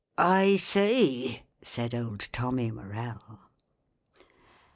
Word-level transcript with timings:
"I 0.17 0.55
see," 0.55 1.43
said 1.61 1.93
old 1.93 2.21
TOMMY 2.31 2.71
MORELL. 2.71 3.39